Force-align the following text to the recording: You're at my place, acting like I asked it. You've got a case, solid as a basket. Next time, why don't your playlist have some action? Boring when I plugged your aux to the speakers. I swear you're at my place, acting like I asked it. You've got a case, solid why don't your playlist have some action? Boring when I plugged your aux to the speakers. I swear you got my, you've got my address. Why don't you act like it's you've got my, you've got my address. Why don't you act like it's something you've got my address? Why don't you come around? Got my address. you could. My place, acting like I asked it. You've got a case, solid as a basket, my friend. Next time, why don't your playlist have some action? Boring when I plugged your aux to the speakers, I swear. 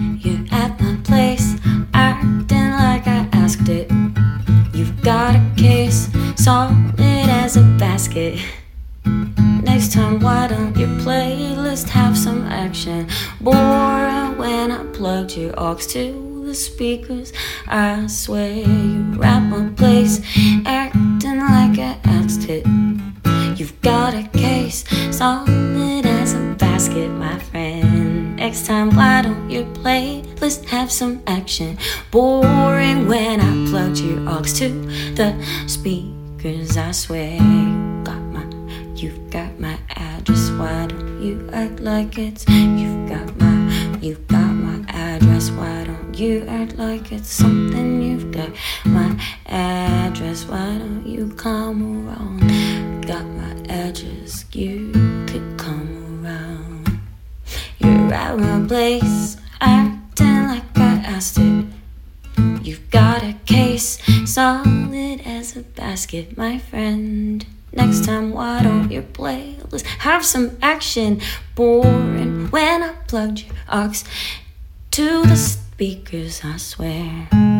You're 0.00 0.46
at 0.50 0.80
my 0.80 0.96
place, 1.04 1.56
acting 1.92 2.70
like 2.72 3.06
I 3.06 3.28
asked 3.32 3.68
it. 3.68 3.90
You've 4.72 5.02
got 5.02 5.34
a 5.34 5.52
case, 5.56 6.08
solid 6.36 6.98
as 6.98 7.56
a 7.58 7.62
basket. 7.78 8.38
Next 9.04 9.92
time, 9.92 10.20
why 10.20 10.48
don't 10.48 10.74
your 10.76 10.88
playlist 11.04 11.88
have 11.90 12.16
some 12.16 12.46
action? 12.46 13.08
Boring 13.40 14.38
when 14.38 14.70
I 14.70 14.84
plugged 14.92 15.36
your 15.36 15.52
aux 15.58 15.76
to 15.92 16.44
the 16.46 16.54
speakers. 16.54 17.32
I 17.68 18.06
swear 18.06 18.52
you're 18.52 19.24
at 19.24 19.40
my 19.40 19.68
place, 19.76 20.20
acting 20.64 21.40
like 21.40 21.78
I 21.78 21.98
asked 22.04 22.48
it. 22.48 22.66
You've 23.58 23.78
got 23.82 24.14
a 24.14 24.26
case, 24.32 24.84
solid 25.10 25.48
why 29.10 29.22
don't 29.22 29.50
your 29.50 29.64
playlist 29.82 30.64
have 30.66 30.90
some 30.92 31.20
action? 31.26 31.76
Boring 32.12 33.08
when 33.08 33.40
I 33.40 33.52
plugged 33.68 33.98
your 33.98 34.20
aux 34.28 34.46
to 34.60 34.68
the 35.18 35.30
speakers. 35.66 36.76
I 36.76 36.92
swear 36.92 37.32
you 37.34 38.04
got 38.04 38.22
my, 38.34 38.46
you've 38.94 39.22
got 39.30 39.58
my 39.58 39.76
address. 39.96 40.50
Why 40.50 40.86
don't 40.86 41.20
you 41.20 41.50
act 41.52 41.80
like 41.80 42.18
it's 42.18 42.48
you've 42.48 43.08
got 43.08 43.28
my, 43.40 43.56
you've 44.00 44.24
got 44.28 44.52
my 44.68 44.78
address. 44.88 45.50
Why 45.50 45.84
don't 45.90 46.14
you 46.14 46.46
act 46.46 46.78
like 46.78 47.10
it's 47.10 47.32
something 47.42 48.02
you've 48.02 48.30
got 48.30 48.50
my 48.84 49.10
address? 49.46 50.44
Why 50.44 50.78
don't 50.82 51.04
you 51.04 51.34
come 51.34 51.78
around? 52.06 53.08
Got 53.08 53.26
my 53.40 53.52
address. 53.68 54.44
you 54.52 54.92
could. 55.26 55.49
My 58.36 58.64
place, 58.66 59.36
acting 59.60 60.46
like 60.46 60.78
I 60.78 61.02
asked 61.04 61.38
it. 61.38 61.66
You've 62.62 62.88
got 62.90 63.24
a 63.24 63.34
case, 63.44 63.98
solid 64.24 65.20
as 65.26 65.56
a 65.56 65.62
basket, 65.62 66.38
my 66.38 66.58
friend. 66.58 67.44
Next 67.72 68.04
time, 68.04 68.30
why 68.30 68.62
don't 68.62 68.90
your 68.92 69.02
playlist 69.02 69.84
have 70.06 70.24
some 70.24 70.56
action? 70.62 71.20
Boring 71.56 72.48
when 72.50 72.84
I 72.84 72.92
plugged 73.08 73.40
your 73.42 73.54
aux 73.68 74.04
to 74.92 75.22
the 75.22 75.36
speakers, 75.36 76.42
I 76.44 76.56
swear. 76.56 77.59